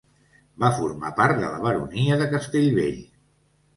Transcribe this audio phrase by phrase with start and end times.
[0.63, 2.99] Va formar part de la baronia de Castellvell.